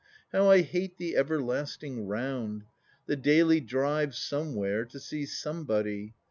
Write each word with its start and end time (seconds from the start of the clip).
How 0.33 0.49
I 0.49 0.63
hate 0.63 0.97
the 0.97 1.15
everlasting 1.15 2.07
round, 2.07 2.63
the 3.05 3.15
daily 3.15 3.59
drive 3.59 4.15
somewhere 4.15 4.83
to 4.83 4.99
see 4.99 5.27
somebody 5.27 6.15